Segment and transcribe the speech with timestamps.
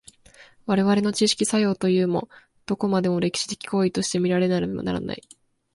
[0.65, 2.27] 我々の知識作用というも、
[2.65, 5.21] どこまでも歴史的行為として見られねばならない。